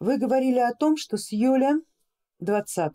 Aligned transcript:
Вы 0.00 0.18
говорили 0.18 0.60
о 0.60 0.74
том, 0.74 0.96
что 0.96 1.16
с 1.16 1.32
июля 1.32 1.80
20 2.40 2.94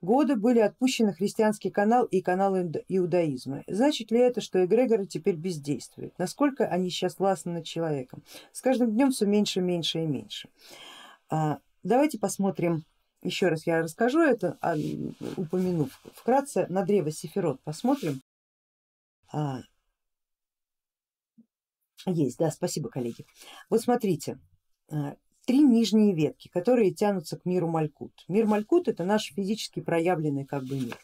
года 0.00 0.36
были 0.36 0.60
отпущены 0.60 1.12
христианский 1.12 1.70
канал 1.70 2.04
и 2.04 2.20
канал 2.20 2.56
иудаизма. 2.56 3.64
Значит 3.66 4.10
ли 4.10 4.20
это, 4.20 4.40
что 4.40 4.64
эгрегоры 4.64 5.06
теперь 5.06 5.34
бездействуют? 5.34 6.16
Насколько 6.18 6.66
они 6.66 6.90
сейчас 6.90 7.18
властны 7.18 7.52
над 7.52 7.64
человеком? 7.64 8.22
С 8.52 8.60
каждым 8.60 8.92
днем 8.92 9.10
все 9.10 9.26
меньше, 9.26 9.60
меньше 9.60 10.04
и 10.04 10.06
меньше. 10.06 10.50
А, 11.30 11.58
давайте 11.82 12.18
посмотрим, 12.18 12.84
еще 13.22 13.48
раз 13.48 13.66
я 13.66 13.80
расскажу 13.82 14.20
это, 14.20 14.56
а, 14.60 14.76
упомянув 15.36 16.00
вкратце, 16.14 16.66
на 16.68 16.84
древо 16.84 17.10
Сефирот 17.10 17.60
посмотрим. 17.62 18.20
А, 19.32 19.62
есть, 22.06 22.38
да, 22.38 22.50
спасибо 22.50 22.90
коллеги. 22.90 23.26
Вот 23.70 23.80
смотрите, 23.80 24.38
три 25.46 25.60
нижние 25.60 26.14
ветки, 26.14 26.48
которые 26.48 26.92
тянутся 26.92 27.38
к 27.38 27.44
миру 27.44 27.68
Малькут. 27.68 28.12
Мир 28.28 28.46
Малькут 28.46 28.88
это 28.88 29.04
наш 29.04 29.32
физически 29.32 29.80
проявленный 29.80 30.44
как 30.44 30.64
бы 30.64 30.76
мир. 30.76 30.98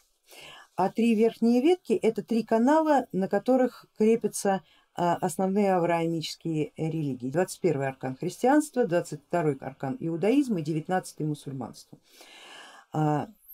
А 0.75 0.89
три 0.89 1.15
верхние 1.15 1.61
ветки 1.61 1.93
это 1.93 2.23
три 2.23 2.43
канала, 2.43 3.07
на 3.11 3.27
которых 3.27 3.85
крепятся 3.97 4.63
а, 4.93 5.15
основные 5.15 5.73
авраамические 5.73 6.73
религии. 6.75 7.29
21 7.29 7.81
аркан 7.83 8.15
христианства, 8.15 8.85
22 8.85 9.55
аркан 9.61 9.97
иудаизма 9.99 10.59
и 10.59 10.63
19 10.63 11.19
мусульманство. 11.21 11.97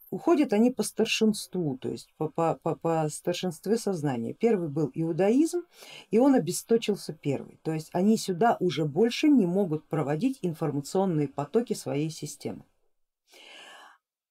Уходят 0.09 0.53
они 0.53 0.71
по 0.71 0.83
старшинству, 0.83 1.77
то 1.77 1.89
есть 1.89 2.13
по, 2.17 2.29
по, 2.29 2.55
по, 2.55 2.75
по 2.75 3.09
старшинстве 3.09 3.77
сознания. 3.77 4.33
Первый 4.33 4.69
был 4.69 4.89
иудаизм 4.93 5.63
и 6.11 6.17
он 6.17 6.33
обесточился 6.33 7.13
первый, 7.13 7.59
то 7.61 7.73
есть 7.73 7.89
они 7.91 8.17
сюда 8.17 8.55
уже 8.61 8.85
больше 8.85 9.27
не 9.27 9.45
могут 9.45 9.85
проводить 9.87 10.39
информационные 10.41 11.27
потоки 11.27 11.73
своей 11.73 12.09
системы. 12.09 12.63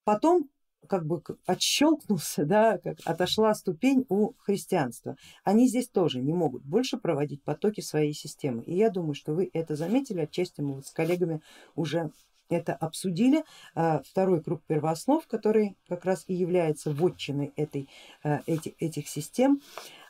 Потом 0.05 0.49
как 0.87 1.05
бы 1.05 1.23
отщелкнулся, 1.47 2.45
да, 2.45 2.79
как 2.79 2.99
отошла 3.05 3.55
ступень 3.55 4.07
у 4.09 4.33
христианства. 4.39 5.17
Они 5.45 5.69
здесь 5.69 5.89
тоже 5.89 6.21
не 6.21 6.33
могут 6.33 6.65
больше 6.65 6.97
проводить 6.97 7.43
потоки 7.43 7.81
своей 7.81 8.15
системы. 8.15 8.63
И 8.63 8.75
я 8.75 8.91
думаю, 8.91 9.15
что 9.15 9.35
вы 9.35 9.51
это 9.53 9.77
заметили, 9.77 10.21
отчасти 10.21 10.61
мы 10.61 10.77
вот 10.77 10.87
с 10.87 10.93
коллегами 10.93 11.43
уже 11.75 12.13
это 12.49 12.75
обсудили. 12.75 13.45
А, 13.75 14.03
второй 14.09 14.43
круг 14.43 14.63
первооснов, 14.67 15.27
который 15.27 15.77
как 15.89 16.05
раз 16.05 16.25
и 16.27 16.35
является 16.35 16.93
вотчиной 16.93 17.53
этой, 17.57 17.89
а, 18.23 18.41
эти, 18.47 18.75
этих 18.79 19.09
систем, 19.09 19.61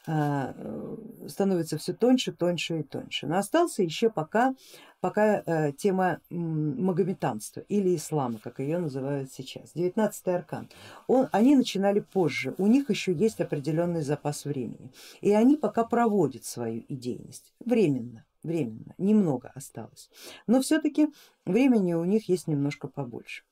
а, 0.08 0.54
становится 1.26 1.78
все 1.78 1.92
тоньше, 1.92 2.32
тоньше 2.32 2.80
и 2.80 2.82
тоньше. 2.82 3.26
Но 3.26 3.38
остался 3.38 3.82
еще 3.82 4.08
пока, 4.08 4.54
пока 5.00 5.72
тема 5.72 6.20
магометанства 6.30 7.60
или 7.68 7.96
ислама, 7.96 8.38
как 8.38 8.60
ее 8.60 8.78
называют 8.78 9.32
сейчас, 9.32 9.72
19 9.74 10.28
аркан. 10.28 10.68
Он, 11.08 11.28
они 11.32 11.56
начинали 11.56 12.00
позже, 12.00 12.54
у 12.58 12.68
них 12.68 12.88
еще 12.88 13.12
есть 13.12 13.40
определенный 13.40 14.02
запас 14.02 14.44
времени 14.44 14.92
и 15.20 15.32
они 15.32 15.56
пока 15.56 15.84
проводят 15.84 16.44
свою 16.44 16.84
идейность 16.88 17.52
временно 17.64 18.25
временно, 18.46 18.94
немного 18.96 19.50
осталось, 19.54 20.08
но 20.46 20.62
все-таки 20.62 21.08
времени 21.44 21.92
у 21.92 22.04
них 22.04 22.28
есть 22.28 22.46
немножко 22.46 22.88
побольше. 22.88 23.42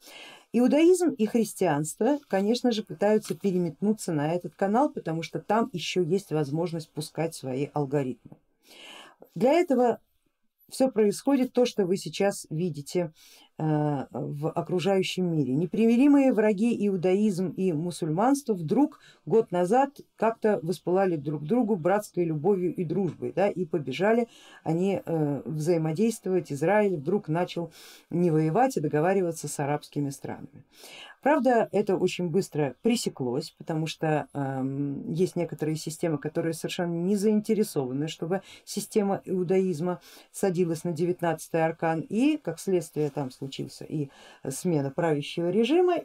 Иудаизм 0.53 1.11
и 1.11 1.27
христианство, 1.27 2.19
конечно 2.28 2.70
же, 2.70 2.84
пытаются 2.84 3.34
переметнуться 3.34 4.12
на 4.12 4.33
этот 4.33 4.55
канал, 4.55 4.89
потому 4.89 5.22
что 5.22 5.41
там 5.41 5.69
еще 5.72 6.05
есть 6.05 6.31
возможность 6.31 6.91
пускать 6.91 7.34
свои 7.34 7.69
алгоритмы. 7.75 8.37
Для 9.34 9.53
этого 9.53 10.00
все 10.69 10.91
происходит 10.91 11.53
то, 11.53 11.67
что 11.67 11.87
вы 11.87 11.97
сейчас 11.97 12.47
видите 12.50 13.12
в 13.56 14.50
окружающем 14.50 15.30
мире. 15.30 15.55
Непримиримые 15.55 16.33
враги 16.33 16.74
иудаизм 16.88 17.50
и 17.50 17.72
мусульманство 17.72 18.54
вдруг 18.54 18.98
год 19.26 19.53
назад 19.53 20.00
как-то 20.16 20.59
воспылали 20.62 21.16
друг 21.16 21.44
другу 21.44 21.76
братской 21.76 22.25
любовью 22.25 22.75
и 22.75 22.84
дружбой 22.84 23.32
да, 23.32 23.48
и 23.48 23.64
побежали 23.64 24.28
они 24.64 25.00
э, 25.04 25.43
взаимодействовать. 25.44 26.53
Израиль 26.53 26.97
вдруг 26.97 27.28
начал 27.28 27.72
не 28.10 28.31
воевать 28.31 28.76
и 28.76 28.81
договариваться 28.81 29.47
с 29.47 29.60
арабскими 29.60 30.10
странами. 30.10 30.64
Правда, 31.25 31.71
это 31.73 31.97
очень 31.97 32.29
быстро 32.29 32.77
пресеклось, 32.83 33.55
потому 33.57 33.87
что 33.87 34.29
э, 34.35 35.05
есть 35.09 35.37
некоторые 35.37 35.77
системы, 35.77 36.19
которые 36.19 36.53
совершенно 36.53 36.93
не 36.93 37.17
заинтересованы, 37.17 38.09
чтобы 38.09 38.43
система 38.67 39.23
иудаизма 39.25 40.03
садилась 40.33 40.85
на 40.85 40.93
19 40.93 41.55
аркан 41.55 42.01
и 42.01 42.37
как 42.37 42.61
следствие 42.61 43.09
там 43.09 43.31
случился 43.31 43.87
и 43.87 44.11
смена 44.47 44.91
правящего 44.91 45.49
режима 45.49 45.97